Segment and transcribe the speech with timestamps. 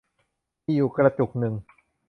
[0.65, 1.53] มีอยู่กระจุกนึง